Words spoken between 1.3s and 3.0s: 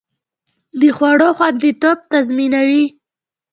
خوندیتوب تضمینوي.